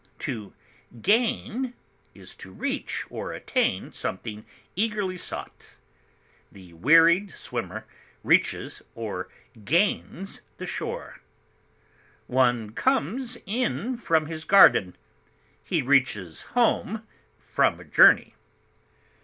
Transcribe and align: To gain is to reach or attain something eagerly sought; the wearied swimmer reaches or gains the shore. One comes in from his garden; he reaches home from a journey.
To 0.17 0.55
gain 1.03 1.75
is 2.15 2.35
to 2.37 2.51
reach 2.51 3.05
or 3.11 3.33
attain 3.33 3.91
something 3.93 4.47
eagerly 4.75 5.15
sought; 5.15 5.75
the 6.51 6.73
wearied 6.73 7.29
swimmer 7.29 7.85
reaches 8.23 8.81
or 8.95 9.29
gains 9.63 10.41
the 10.57 10.65
shore. 10.65 11.21
One 12.25 12.71
comes 12.71 13.37
in 13.45 13.95
from 13.95 14.25
his 14.25 14.43
garden; 14.43 14.95
he 15.63 15.83
reaches 15.83 16.41
home 16.57 17.05
from 17.37 17.79
a 17.79 17.83
journey. 17.85 18.33